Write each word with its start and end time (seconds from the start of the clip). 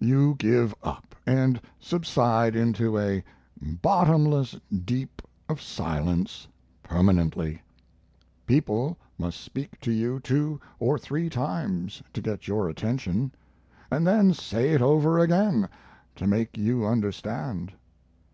You 0.00 0.34
give 0.38 0.74
up, 0.82 1.14
and 1.26 1.60
subside 1.78 2.56
into 2.56 2.98
a 2.98 3.22
bottomless 3.60 4.56
deep 4.86 5.20
of 5.46 5.60
silence, 5.60 6.48
permanently; 6.82 7.60
people 8.46 8.96
must 9.18 9.38
speak 9.42 9.78
to 9.82 9.90
you 9.92 10.20
two 10.20 10.58
or 10.78 10.98
three 10.98 11.28
times 11.28 12.02
to 12.14 12.22
get 12.22 12.48
your 12.48 12.66
attention, 12.70 13.30
and 13.90 14.06
then 14.06 14.32
say 14.32 14.70
it 14.70 14.80
over 14.80 15.18
again 15.18 15.68
to 16.16 16.26
make 16.26 16.56
you 16.56 16.86
understand. 16.86 17.70